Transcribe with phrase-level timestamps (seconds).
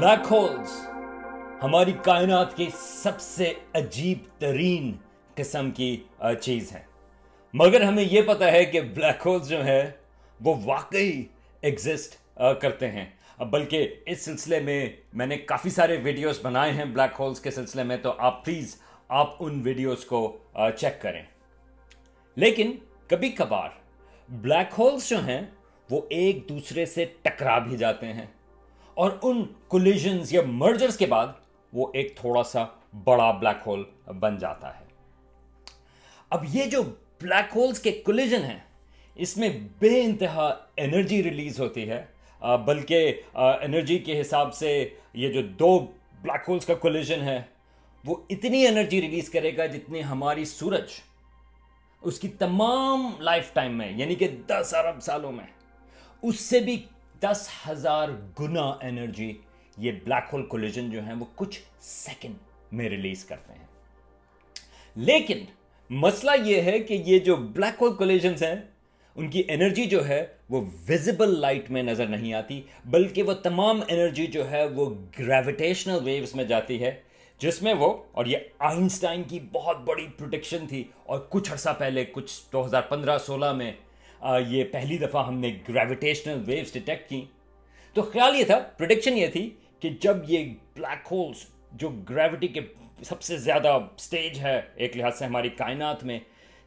[0.00, 0.86] Black holes
[1.62, 4.92] ہماری کائنات کی سب سے عجیب ترین
[5.34, 6.02] قسم کی
[6.40, 6.82] چیز ہے
[7.54, 9.90] مگر ہمیں یہ پتا ہے کہ بلیک ہولز جو ہے
[10.40, 11.22] وہ واقعی
[11.60, 13.06] ایگزسٹ کرتے ہیں۔
[13.44, 17.82] بلکہ اس سلسلے میں میں نے کافی سارے ویڈیوز بنائے ہیں بلیک ہولز کے سلسلے
[17.82, 18.76] میں، تو آپ پلیز
[19.08, 20.38] آپ ان ویڈیوز کو
[20.78, 21.22] چیک کریں۔
[22.36, 22.72] لیکن
[23.08, 23.68] کبھی کبھار
[24.28, 25.40] بلیک ہولز جو ہیں،
[25.90, 28.26] وہ ایک دوسرے سے ٹکرا بھی جاتے ہیں۔
[29.00, 31.26] اور ان کولیجنز یا مرجرز کے بعد
[31.72, 32.64] وہ ایک تھوڑا سا
[33.04, 33.82] بڑا بلیک ہول
[34.20, 34.84] بن جاتا ہے۔
[36.30, 36.82] اب یہ جو
[37.20, 38.58] بلیک ہولز کے کولیجن ہیں،
[39.16, 42.02] اس میں بے انتہا انرجی ریلیز ہوتی ہے۔
[42.64, 45.78] بلکہ انرجی کے حساب سے یہ جو دو
[46.22, 47.40] بلیک ہولز کا کولیجن ہے،
[48.04, 51.00] وہ اتنی انرجی ریلیز کرے گا جتنی ہماری سورج
[52.02, 55.46] اس کی تمام لائف ٹائم میں یعنی کہ دس ارب سالوں میں۔
[56.22, 56.82] اس سے بھی
[57.22, 58.08] دس ہزار
[58.40, 59.32] گنا انرجی
[59.76, 62.34] یہ بلیک ہول کولیجن جو ہیں وہ کچھ سیکنڈ
[62.72, 63.66] میں ریلیز کرتے ہیں۔
[64.96, 65.44] لیکن
[65.90, 68.54] مسئلہ یہ ہے کہ یہ جو بلیک ہول کولیجنز ہیں،
[69.16, 73.80] ان کی انرجی جو ہے وہ ویزیبل لائٹ میں نظر نہیں آتی، بلکہ وہ تمام
[73.88, 77.00] انرجی جو ہے وہ گریویٹیشنل ویوز میں جاتی ہے،
[77.38, 82.04] جس میں وہ، اور یہ آئنسٹائن کی بہت بڑی پروڈکشن تھی، اور کچھ عرصہ پہلے،
[82.04, 83.72] کچھ دو ہزار پندرہ، سولہ میں
[84.22, 87.24] یہ پہلی دفعہ ہم نے گریویٹیشنل ویوز ڈیٹیکٹ کی
[87.94, 91.36] تو خیال یہ تھا پروڈکشن یہ تھی کہ جب یہ بلیک ہولز
[91.72, 92.60] جو گریوٹی کے
[93.02, 96.18] سب سے زیادہ سٹیج ہے، ایک لحاظ سے ہماری کائنات میں،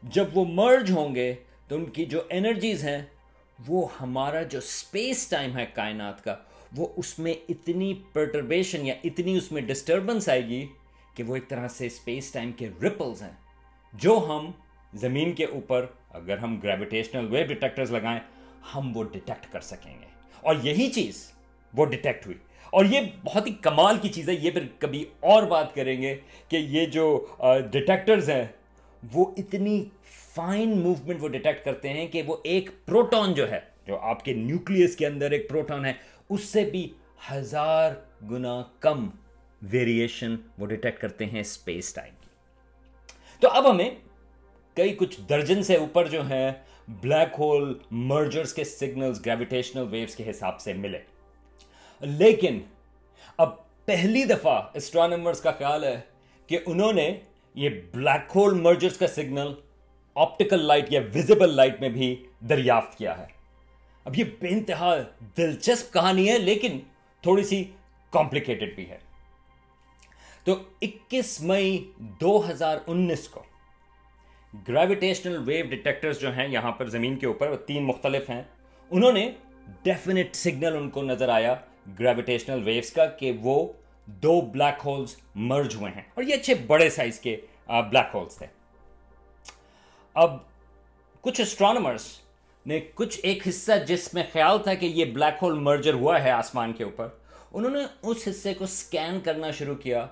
[0.02, 1.34] جب وہ مرج ہوں گے
[1.68, 3.02] تو ان کی جو انرجیز ہیں،
[3.68, 6.36] وہ ہمارا جو سپیس ٹائم ہے کائنات کا،
[6.76, 10.66] وہ اس میں اتنی پرٹربیشن یا اتنی اس میں ڈسٹربنس آئے گی
[11.14, 13.32] کہ وہ ایک طرح سے اسپیس ٹائم کے رپلز ہیں۔
[13.92, 14.50] جو ہم
[14.94, 18.20] زمین کے اوپر اگر ہم گریویٹیشنل ویو ڈیٹیکٹرز لگائیں،
[18.74, 20.06] ہم وہ ڈیٹیکٹ کر سکیں گے۔
[20.40, 21.32] اور یہی چیز
[21.74, 22.38] وہ ڈیٹیکٹ ہوئی۔
[22.70, 26.16] اور یہ بہت ہی کمال کی چیز ہے، یہ پھر کبھی اور بات کریں گے
[26.48, 27.26] کہ یہ جو
[27.70, 28.44] ڈیٹیکٹرز ہیں،
[29.12, 29.84] وہ اتنی
[30.34, 34.32] فائن موومنٹ وہ ڈیٹیکٹ کرتے ہیں کہ وہ ایک پروٹون جو ہے، جو آپ کے
[34.32, 35.92] نیوکلیس کے اندر ایک پروٹون ہے،
[36.30, 36.92] اس سے بھی
[37.32, 37.92] ہزار
[38.30, 39.10] گنا کم
[39.62, 42.28] ویریشن وہ ڈیٹیکٹ کرتے ہیں اسپیس ٹائم کی۔
[43.40, 43.90] تو اب ہمیں
[44.74, 46.52] کئی کچھ درجن سے اوپر جو ہیں
[46.88, 50.98] بلیک ہول مرجرز کے سگنلز گریویٹیشنل ویوز کے حساب سے ملے۔
[52.00, 52.60] لیکن
[53.36, 53.50] اب
[53.84, 56.00] پہلی دفعہ اسٹرانمرز کا خیال ہے
[56.46, 57.20] کہ انہوں نے
[57.54, 59.54] یہ بلیک ہول مرجرز کا سگنل
[60.14, 63.26] آپٹیکل لائٹ یا ویزیبل لائٹ میں بھی دریافت کیا ہے۔
[64.04, 64.94] اب یہ بے انتہا
[65.36, 66.78] دلچسپ کہانی ہے، لیکن
[67.22, 67.64] تھوڑی سی
[68.10, 68.98] کمپلیکیٹڈ بھی ہے۔
[70.44, 70.52] تو
[70.82, 73.42] اکیس مئی دو ہزار انیس کو
[74.68, 78.42] گریویٹیشنل ویو ڈیٹیکٹرز جو ہیں یہاں پر زمین کے اوپر تین مختلف ہیں۔
[78.90, 79.30] انہوں نے
[79.82, 81.54] ڈیفینٹ سگنل ان کو نظر آیا
[82.00, 83.72] گریویٹیشنل ویوز کا کہ وہ
[84.06, 88.46] دو بلیک ہولز مرج ہوئے ہیں۔ اور یہ اچھے بڑے سائز کے بلیک ہولز تھے۔
[90.14, 90.36] اب
[91.20, 92.18] کچھ اسٹرانومرس
[92.66, 96.30] نے کچھ ایک حصہ جس میں خیال تھا کہ یہ بلیک ہول مرجر ہوا ہے
[96.30, 97.08] آسمان کے اوپر،
[97.52, 100.06] انہوں نے اس حصے کو سکین کرنا شروع کیا۔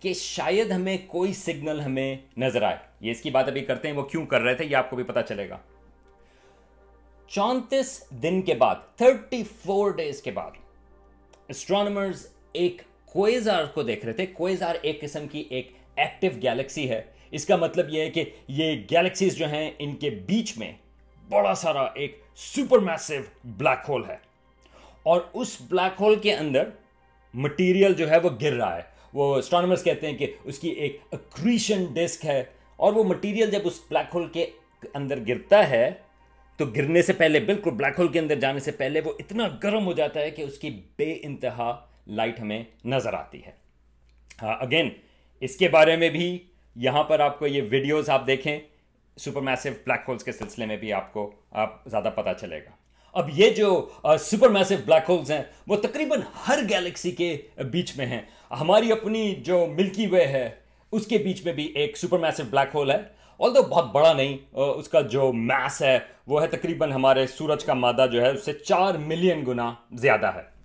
[0.00, 3.94] کہ شاید ہمیں کوئی سگنل ہمیں نظر آئے۔ یہ اس کی بات ابھی کرتے ہیں،
[3.94, 5.58] وہ کیوں کر رہے تھے، یہ آپ کو بھی پتا چلے گا۔
[7.28, 10.50] چونتیس دن کے بعد تھرٹی فور ڈیز کے بعد
[11.48, 17.02] اسٹرانومرز ایک کوئزار کو دیکھ رہے تھے۔ کوئزار ایک قسم کی ایک ایکٹیو گیلیکسی ہے۔
[17.30, 20.72] اس کا مطلب یہ ہے کہ یہ گیلیکسیز جو ہیں، ان کے بیچ میں
[21.28, 24.16] بڑا سارا ایک سپر میسو بلیک ہول ہے۔
[25.02, 26.68] اور اس بلیک ہول کے اندر
[27.34, 31.00] مٹیریل جو ہے، وہ گر رہا ہے۔ وہ اسٹرانومرز کہتے ہیں کہ اس کی ایک
[31.12, 32.42] اکریشن ڈسک ہے
[32.76, 34.46] اور وہ مٹیریل جب اس بلیک ہول کے
[34.94, 35.90] اندر گرتا ہے،
[36.56, 39.86] تو گرنے سے پہلے، بالکل بلیک ہول کے اندر جانے سے پہلے وہ اتنا گرم
[39.86, 43.50] ہو جاتا ہے کہ اس کی بے انتہا لائٹ ہمیں نظر آتی ہے۔
[44.42, 44.90] ہاں اگین
[45.42, 46.38] اس کے بارے میں بھی
[46.76, 48.58] یہاں پر آپ کو یہ ویڈیوز آپ دیکھیں
[49.16, 52.70] سپر میسو بلیک ہولز کے سلسلے میں بھی آپ کو، آپ زیادہ پتا چلے گا۔
[53.12, 53.88] اب یہ جو
[54.20, 57.36] سپر میسو بلیک ہولز ہیں، وہ تقریباً ہر گیلیکسی کے
[57.70, 60.50] بیچ میں ہیں۔ ہماری اپنی جو ملکی وے ہے،
[60.92, 62.96] اس کے بیچ میں بھی ایک سپر میسو بلیک ہول ہے۔
[63.36, 67.64] اور تو بہت بڑا نہیں اس کا جو میس ہے، وہ ہے تقریباً ہمارے سورج
[67.64, 70.58] کا مادہ جو ہے، اس سے چار ملین گنا زیادہ ہے۔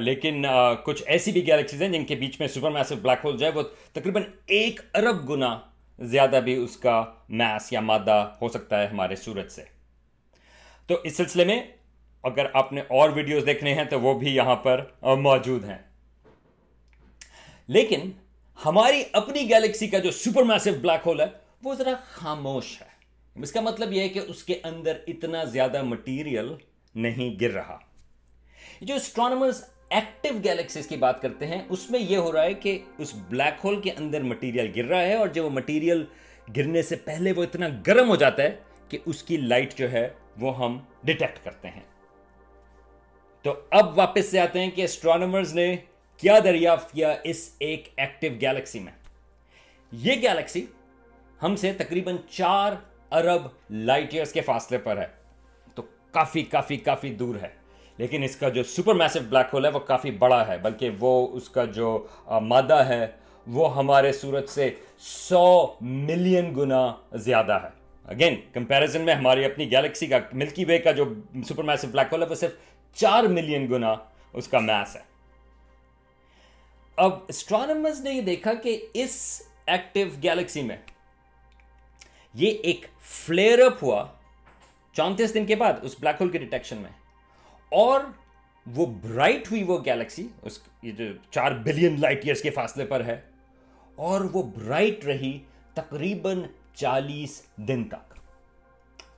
[0.00, 0.44] لیکن
[0.84, 3.50] کچھ ایسی بھی گیلیکسیز ہیں جن کے بیچ میں سپر میسو بلیک ہول جو ہے،
[3.50, 5.58] وہ تقریباً ایک ارب گنا
[5.98, 9.73] زیادہ بھی اس کا میس یا مادہ ہو سکتا ہے ہمارے سورج سے۔
[10.86, 11.62] تو اس سلسلے میں
[12.22, 15.78] اگر آپ نے اور ویڈیوز دیکھنے ہیں تو وہ بھی یہاں پر موجود ہیں۔
[17.66, 18.10] لیکن
[18.64, 21.26] ہماری اپنی گیلیکسی کا جو سپر میسو بلیک ہول ہے،
[21.62, 22.86] وہ ذرا خاموش ہے۔
[23.42, 26.52] اس کا مطلب یہ ہے کہ اس کے اندر اتنا زیادہ مٹیریل
[26.94, 27.78] نہیں گر رہا۔
[28.80, 32.78] جو اسٹرانومرز ایکٹیو گیلیکسیز کی بات کرتے ہیں، اس میں یہ ہو رہا ہے کہ
[32.98, 36.04] اس بلیک ہول کے اندر مٹیریل گر رہا ہے اور جب وہ مٹیریل
[36.56, 38.56] گرنے سے پہلے وہ اتنا گرم ہو جاتا ہے
[38.94, 40.08] کہ اس کی لائٹ جو ہے
[40.40, 41.80] وہ ہم ڈیٹیکٹ کرتے ہیں۔
[43.42, 45.76] تو اب واپس سے آتے ہیں کہ اسٹرانومرز نے
[46.16, 48.92] کیا دریافت کیا اس ایک ایکٹیو گیلیکسی میں۔
[49.92, 50.66] یہ گیلیکسی
[51.42, 52.72] ہم سے تقریباً چار
[53.10, 55.06] ارب لائٹ ایئرس کے فاصلے پر ہے۔
[55.74, 57.48] تو کافی کافی کافی دور ہے۔
[57.96, 61.28] لیکن اس کا جو سپر میسو بلیک ہول ہے وہ کافی بڑا ہے، بلکہ وہ
[61.32, 63.06] اس کا جو مادہ ہے
[63.46, 70.06] وہ ہمارے سورج سے سو ملین گنا زیادہ ہے۔ اگین کمپیرزن میں ہماری اپنی گیلیکسی
[70.06, 71.04] کا ملکی وے کا جو
[71.48, 72.52] سپر میسو بلیک ہول ہے وہ صرف
[72.96, 73.94] چار ملین گنا
[74.32, 75.00] اس کا میس ہے۔
[76.98, 79.16] اب اسٹرانس نے یہ دیکھا کہ اس
[79.66, 80.76] ایکٹیو گیلیکسی میں
[82.34, 84.04] یہ ایک فلیئر اپ ہوا
[84.96, 86.90] چونتیس دن کے بعد اس بلیک ہول کے ڈیٹیکشن میں
[87.72, 88.00] اور
[88.66, 93.04] وہ برائٹ ہوئی وہ گیلیکسی اس یہ جو چار بلین لائٹ ایئرس کے فاصلے پر
[93.04, 93.20] ہے،
[93.98, 95.38] اور وہ برائٹ رہی
[95.74, 96.42] تقریباً
[96.74, 98.14] چالیس دن تک۔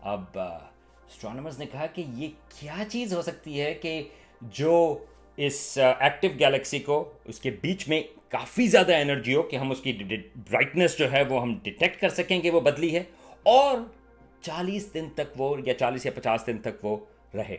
[0.00, 4.02] اب اسٹرانومرز نے کہا کہ یہ کیا چیز ہو سکتی ہے کہ
[4.42, 5.04] جو
[5.38, 9.80] اس ایکٹیو گیلیکسی کو، اس کے بیچ میں کافی زیادہ انرجی ہو کہ ہم اس
[9.80, 13.02] کی برائٹنس جو ہے وہ ہم ڈیٹیکٹ کر سکیں کہ وہ بدلی ہے
[13.42, 13.78] اور
[14.40, 16.96] چالیس دن تک وہ یا چالیس یا پچاس دن تک وہ
[17.34, 17.56] رہے۔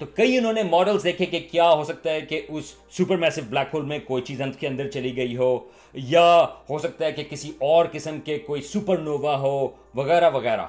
[0.00, 3.40] تو کئی انہوں نے ماڈلز دیکھے کہ کیا ہو سکتا ہے کہ اس سپر میسو
[3.48, 5.58] بلیک ہول میں کوئی چیز انت کے اندر چلی گئی ہو،
[5.94, 10.66] یا ہو سکتا ہے کہ کسی اور قسم کے کوئی سپر نووا ہو، وغیرہ وغیرہ۔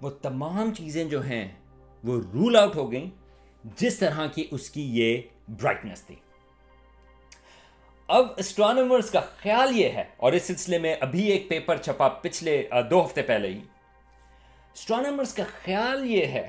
[0.00, 1.46] وہ تمام چیزیں جو ہیں،
[2.04, 3.08] وہ رول آؤٹ ہو گئیں
[3.78, 5.20] جس طرح کی اس کی یہ
[5.50, 6.16] برائٹنس تھی۔
[8.08, 12.62] اب اسٹرانومرز کا خیال یہ ہے، اور اس سلسلے میں ابھی ایک پیپر چھپا پچھلے
[12.90, 13.60] دو ہفتے پہلے ہی۔
[14.76, 16.48] اسٹرانومرز کا خیال یہ ہے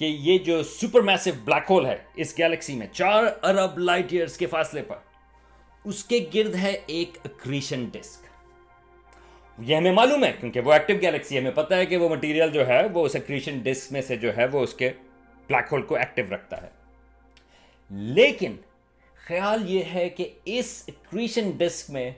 [0.00, 4.36] کہ یہ جو سپر میسو بلیک ہول ہے اس گیلیکسی میں، چار ارب لائٹ ایئرس
[4.36, 4.96] کے فاصلے پر،
[5.84, 8.28] اس کے گرد ہے ایک اکریشن ڈسک
[9.58, 12.66] یہ ہمیں معلوم ہے کیونکہ وہ ایکٹیو گیلیکسی ہمیں پتا ہے کہ وہ مٹیریل جو
[12.68, 14.90] ہے، وہ اس اکریشن ڈسک میں سے جو ہے، وہ اس کے
[15.46, 16.68] بلیک ہول کو ایکٹیو رکھتا ہے.
[17.90, 18.56] لیکن
[19.26, 22.10] خیال یہ ہے کہ اس اکریشن ڈسک میں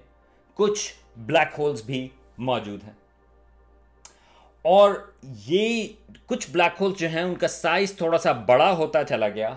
[0.54, 2.08] کچھ بلیک ہولز بھی
[2.38, 3.01] موجود ہیں۔
[4.62, 5.12] اور
[5.46, 5.88] یہ
[6.26, 9.56] کچھ بلیک ہولز جو ہیں، ان کا سائز تھوڑا سا بڑا ہوتا چلا گیا۔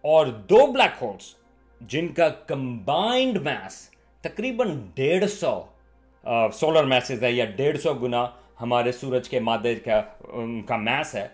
[0.00, 1.34] اور دو بلیک ہولز
[1.80, 5.62] جن کا کمبائنڈ میس تقریباً ڈیڑھ سو
[6.52, 8.26] سولر میسز ہے یا ڈیڑھ سو گنا
[8.60, 11.28] ہمارے سورج کے مادے کا، ان کا میس ہے۔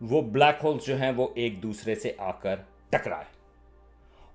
[0.00, 2.54] وہ بلیک ہولز جو ہیں، وہ ایک دوسرے سے آ کر
[2.88, 3.24] ٹکرائے۔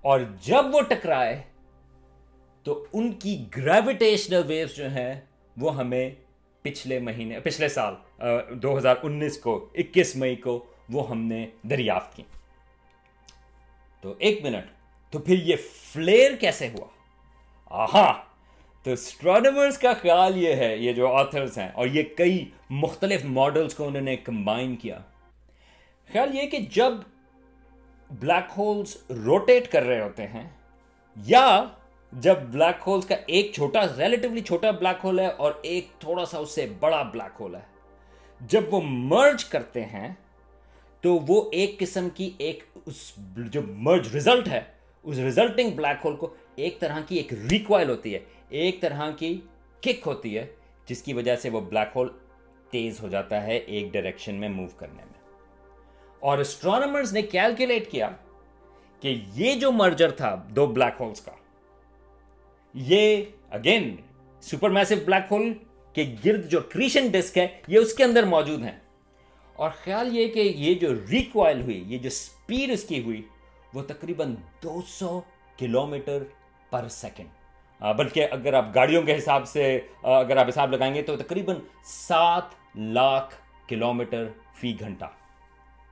[0.00, 1.42] اور جب وہ ٹکرائے،
[2.62, 5.20] تو ان کی گریویٹیشنل ویوز جو ہیں،
[5.56, 6.10] وہ ہمیں
[6.66, 7.94] پچھلے مہینے، پچھلے سال
[8.50, 12.22] دو ہزار انیس کو، اکیس مئی کو وہ ہم نے دریافت کی۔
[14.00, 14.70] تو ایک منٹ،
[15.12, 15.56] تو پھر یہ
[15.92, 16.86] فلیر کیسے ہوا؟
[17.82, 18.12] آہا!
[18.82, 23.74] تو اسٹرانومرز کا خیال یہ ہے، یہ جو آتھرز ہیں، اور یہ کئی مختلف ماڈلز
[23.74, 24.98] کو انہوں نے کمبائن کیا۔
[26.12, 26.92] خیال یہ کہ جب
[28.10, 30.48] بلیک ہولز روٹیٹ کر رہے ہوتے ہیں،
[31.16, 31.64] یا
[32.20, 36.38] جب بلیک ہولز کا ایک چھوٹا ریلیٹیولی چھوٹا بلیک ہول ہے اور ایک تھوڑا سا
[36.38, 37.60] اس سے بڑا بلیک ہول ہے۔
[38.40, 40.08] جب وہ مرج کرتے ہیں،
[41.00, 44.60] تو وہ ایک قسم کی ایک اس جو مرج ریزلٹ ہے،
[45.02, 49.40] اس ریزلٹنگ بلیک ہول کو ایک طرح کی ایک ریکوائل ہوتی ہے، ایک طرح کی
[49.80, 50.46] کک ہوتی ہے،
[50.86, 52.08] جس کی وجہ سے وہ بلیک ہول
[52.70, 55.20] تیز ہو جاتا ہے ایک ڈائریکشن میں موو کرنے میں۔
[56.20, 58.10] اور اسٹرانومرز نے کیلکولیٹ کیا
[59.00, 61.32] کہ یہ جو مرجر تھا، دو بلیک ہولز کا
[62.76, 63.96] یہ again
[64.40, 65.54] super massive black hole
[65.92, 68.78] کے گرد جو کریشن ڈسک ہے، یہ اس کے اندر موجود ہیں۔
[69.56, 73.22] اور خیال یہ کہ یہ جو ریکوائل ہوئی، یہ جو سپیڈ اس کی ہوئی،
[73.74, 75.20] وہ تقریباً دو سو
[75.58, 76.22] کلو میٹر
[76.70, 77.28] پر سیکنڈ
[77.96, 82.76] بلکہ اگر آپ گاڑیوں کے حساب سے اگر آپ حساب لگائیں گے تو تقریباً سات
[82.76, 83.34] لاکھ
[83.68, 85.04] کلو میٹر فی گھنٹہ۔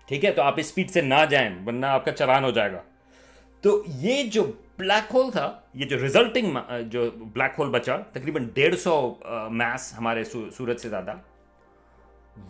[0.06, 2.82] ٹھیک ہے، تو آپ اسپیڈ سے نہ جائیں، ورنہ آپ کا چلان ہو جائے گا۔
[3.64, 4.44] تو یہ جو
[4.78, 6.56] بلیک ہول تھا، یہ جو ریزلٹنگ
[6.87, 9.14] جو بلیک ہول بچا، تقریباً ڈیڑھ سو
[9.50, 11.14] میس ہمارے سورج سے زیادہ،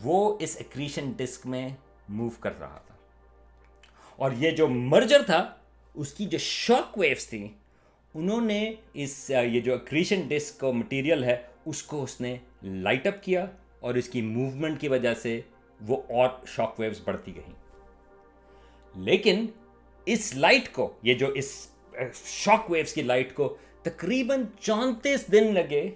[0.02, 1.68] وہ اس ایکریشن ڈسک میں
[2.08, 2.94] موو کر رہا تھا۔
[4.16, 5.54] اور یہ جو مرجر تھا،
[5.94, 7.48] اس کی جو شاک ویوز تھی
[8.14, 13.06] انہوں نے اس یہ جو ایکریشن ڈسک کا مٹیریل ہے، اس کو اس نے لائٹ
[13.06, 13.46] اپ کیا
[13.80, 15.40] اور اس کی موومنٹ کی وجہ سے
[15.80, 17.54] وہ اور شاک ویوز بڑھتی گئیں۔
[18.94, 19.46] لیکن
[20.06, 21.50] اس لائٹ کو، یہ جو اس
[22.24, 25.88] شاک ویوز کی لائٹ کو تقریباً چونتیس دن لگے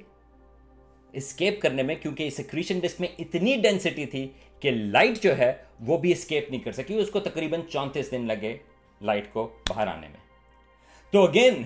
[1.15, 4.27] اسکیپ کرنے میں، کیونکہ اس کریشن ڈسک میں اتنی ڈینسٹی تھی
[4.63, 5.53] کہ لائٹ جو ہے
[5.87, 8.57] وہ بھی اسکیپ نہیں کر سکی، اس کو تقریباً چونتیس دن لگے
[9.01, 10.27] لائٹ کو باہر آنے میں۔
[11.13, 11.63] تو اگین،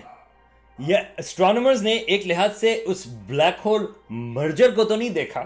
[0.78, 5.42] یہ اسٹرانومرز نے ایک لحاظ سے اس بلیک ہول مرجر کو تو نہیں دیکھا،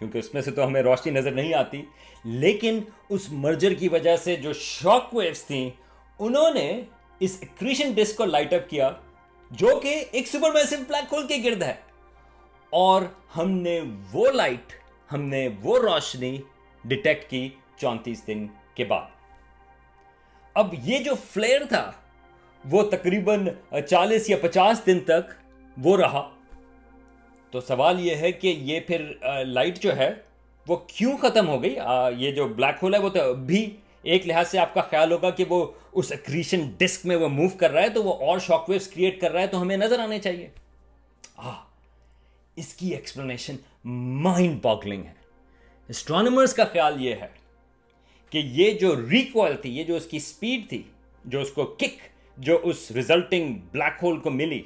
[0.00, 1.82] کیونکہ اس میں سے تو ہمیں روشنی نظر نہیں آتی،
[2.24, 5.68] لیکن اس مرجر کی وجہ سے جو شاک ویوز تھیں
[6.18, 6.82] انہوں نے
[7.20, 8.90] اس ایکریشن ڈسک کو لائٹ اپ کیا
[9.50, 11.74] جو کہ ایک سپر میسو بلیک ہول کے گرد ہے۔
[12.70, 13.02] اور
[13.36, 13.80] ہم نے
[14.12, 14.72] وہ لائٹ
[15.12, 16.40] ہم نے وہ روشنی
[16.84, 19.06] ڈیٹیکٹ کی چونتیس دن کے بعد۔
[20.54, 21.92] اب یہ جو فلیئر تھا،
[22.64, 23.48] وہ تقریباً
[23.88, 25.32] چالیس یا پچاس دن تک
[25.82, 26.30] وہ رہا۔
[27.50, 29.12] تو سوال یہ ہے کہ یہ پھر
[29.44, 30.14] لائٹ جو ہے،
[30.68, 31.76] وہ کیوں ختم ہو گئی؟
[32.16, 33.76] یہ جو بلیک ہول ہے، وہ تو بھی
[34.06, 37.48] ایک لحاظ سے آپ کا خیال ہوگا کہ وہ اس اکریشن ڈسک میں وہ موو
[37.48, 39.98] کر رہا ہے تو وہ اور شاک ویوز کریٹ کر رہا ہے تو ہمیں نظر
[39.98, 40.48] آنے چاہیے۔
[42.56, 45.12] اس کی ایکسپلینیشن مائنڈ باگلنگ ہے۔
[45.88, 47.26] اسٹرانومرز کا خیال یہ ہے
[48.30, 50.82] کہ یہ جو ریکوائل تھی، یہ جو اس کی سپیڈ تھی،
[51.24, 52.08] جو اس کو کک
[52.38, 54.62] جو اس ریزلٹنگ بلیک ہول کو ملی،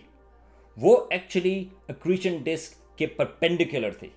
[0.76, 4.08] وہ ایکچولی اکریشن ڈسک کے پرپینڈیکولر تھی۔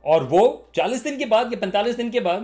[0.00, 2.40] اور وہ چالیس دن کے بعد یا پینتالیس دن کے بعد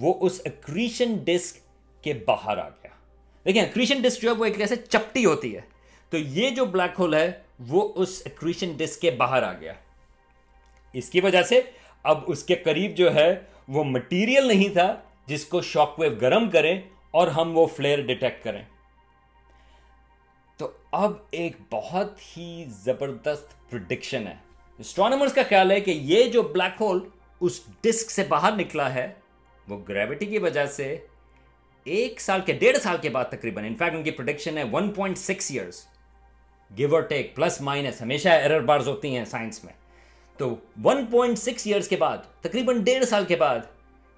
[0.00, 1.56] وہ اس اکریشن ڈسک
[2.04, 2.90] کے باہر آ گیا۔
[3.44, 5.60] دیکھیں اکریشن ڈسک جو ہے وہ ایک ایسے چپٹی ہوتی ہے۔
[6.10, 7.32] تو یہ جو بلیک ہول ہے،
[7.68, 9.72] وہ اس اکریشن ڈسک کے باہر آ گیا۔
[10.92, 11.60] اس کی وجہ سے
[12.02, 16.50] اب اس کے قریب جو ہے، وہ مٹیریل نہیں تھا جس کو شاک ویو گرم
[16.50, 18.62] کریں اور ہم وہ فلیئر ڈیٹیکٹ کریں۔
[20.56, 24.34] تو اب ایک بہت ہی زبردست پرڈکشن ہے۔
[24.78, 27.08] اسٹرانومرز کا خیال ہے کہ یہ جو بلیک ہول
[27.40, 29.14] اس ڈسک سے باہر نکلا ہے
[29.68, 30.98] وہ گریوٹی کی وجہ سے
[31.84, 35.18] ایک سال کے ڈیڑھ سال کے بعد تقریباً انفیکٹ ان کی پروڈکشن ہے one point
[35.18, 35.86] six years
[36.78, 39.72] give اور ٹیک پلس مائنس ہمیشہ ایرر بارز ہوتی ہیں سائنس میں۔
[40.36, 43.58] تو ون پوائنٹ سکس ایئرس کے بعد، تقریباً ڈیڑھ سال کے بعد،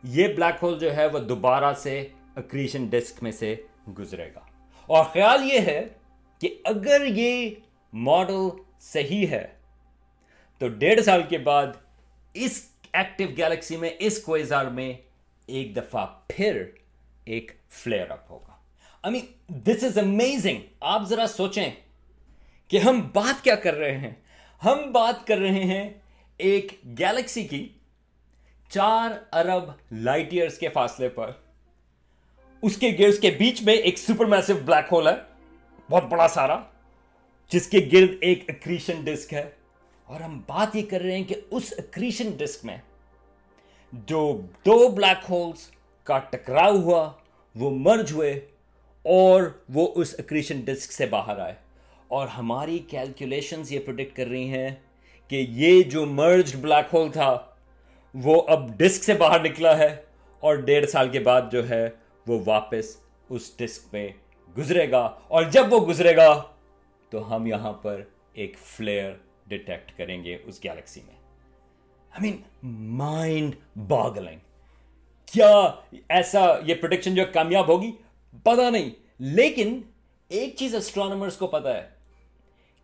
[0.02, 3.55] یہ بلیک ہول جو ہے وہ دوبارہ سے اکریشن ڈسک میں سے
[3.99, 4.40] گزرے گا۔
[4.87, 5.85] اور خیال یہ ہے
[6.38, 7.50] کہ اگر یہ
[7.93, 8.49] ماڈل
[8.81, 9.47] صحیح ہے،
[10.59, 11.67] تو ڈیڑھ سال کے بعد
[12.35, 14.93] اس ایکٹیو گیلیکسی میں، اس کوئزار میں
[15.49, 16.62] ایک دفعہ پھر
[17.25, 18.57] ایک فلیئر اپ ہوگا۔
[19.02, 21.71] آئی مین دس از امیزنگ آپ ذرا سوچیں
[22.69, 24.11] کہ ہم بات کیا کر رہے ہیں۔
[24.64, 25.90] ہم بات کر رہے ہیں
[26.37, 27.69] ایک گیلیکسی کی
[28.69, 31.31] چار ارب لائٹ ایئرس کے فاصلے پر۔
[32.62, 35.14] اس کے گرس کے بیچ میں ایک سپر میسو بلیک ہول ہے،
[35.90, 36.62] بہت بڑا سارا،
[37.52, 39.50] جس کے گرد ایک اکریشن ڈسک ہے۔
[40.05, 42.76] اور ہم بات یہ کر رہے ہیں کہ اس اکریشن ڈسک میں
[43.92, 45.71] جو دو بلیک ہولز
[46.04, 47.12] کا ٹکراؤ ہوا،
[47.54, 48.33] وہ مرج ہوئے
[49.02, 51.54] اور وہ اس اکریشن ڈسک سے باہر آئے۔
[52.09, 54.71] اور ہماری کیلکولیشنز یہ پروڈکٹ کر رہی ہیں
[55.28, 57.38] کہ یہ جو مرجڈ بلیک ہول تھا،
[58.14, 59.97] وہ اب ڈسک سے باہر نکلا ہے
[60.40, 61.88] اور ڈیڑھ سال کے بعد جو ہے،
[62.26, 62.97] وہ واپس
[63.28, 64.09] اس ڈسک میں
[64.59, 66.42] گزرے گا۔ اور جب وہ گزرے گا،
[67.11, 68.02] تو ہم یہاں پر
[68.33, 69.12] ایک فلیئر
[69.47, 71.27] ڈیٹیکٹ کریں گے اس گیلیکسی میں۔
[72.20, 73.54] آئی مین مائنڈ
[73.88, 74.38] باگلنگ
[75.28, 75.50] کیا
[76.08, 77.90] ایسا یہ پروڈکشن جو کامیاب ہوگی؟
[78.44, 78.90] پتا نہیں.
[79.20, 79.80] لیکن
[80.30, 81.87] ایک چیز اسٹرانومرس کو پتا ہے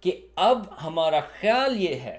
[0.02, 2.18] کہ اب ہمارا خیال یہ ہے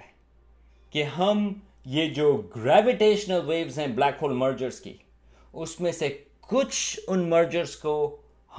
[0.93, 1.51] کہ ہم
[1.86, 4.93] یہ جو گریویٹیشنل ویوز ہیں بلیک ہول مرجرس کی،
[5.53, 6.10] اس میں سے
[6.48, 7.95] کچھ ان مرجرس کو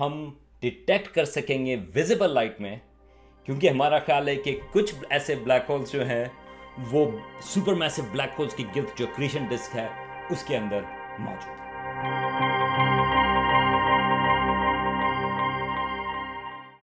[0.01, 2.77] ہم ڈیٹیکٹ کر سکیں گے ویزیبل لائٹ میں،
[3.49, 6.25] کیونکہ ہمارا خیال ہے کہ کچھ ایسے بلیک ہولز جو ہیں
[6.91, 9.87] وہ سپر میسو بلیک ہولز کی گرد جو کریشن ڈسک ہے،
[10.31, 10.81] اس کے اندر
[11.19, 12.26] موجود ہے۔